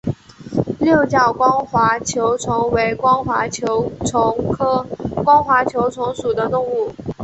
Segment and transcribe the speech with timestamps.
[0.79, 4.83] 六角光滑球虫为光滑球虫科
[5.23, 6.91] 光滑球虫属的动物。